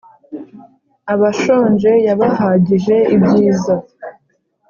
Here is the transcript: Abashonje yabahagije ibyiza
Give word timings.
Abashonje 1.13 1.91
yabahagije 2.07 2.95
ibyiza 3.15 3.75